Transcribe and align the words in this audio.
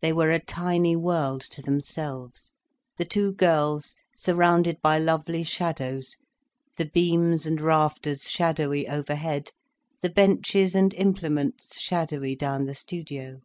They 0.00 0.12
were 0.12 0.30
a 0.30 0.38
tiny 0.38 0.94
world 0.94 1.40
to 1.50 1.60
themselves, 1.62 2.52
the 2.96 3.04
two 3.04 3.32
girls 3.32 3.96
surrounded 4.14 4.80
by 4.80 5.00
lovely 5.00 5.42
shadows, 5.42 6.16
the 6.76 6.84
beams 6.86 7.44
and 7.44 7.60
rafters 7.60 8.30
shadowy 8.30 8.86
over 8.86 9.16
head, 9.16 9.50
the 10.00 10.10
benches 10.10 10.76
and 10.76 10.94
implements 10.94 11.80
shadowy 11.80 12.36
down 12.36 12.66
the 12.66 12.74
studio. 12.76 13.40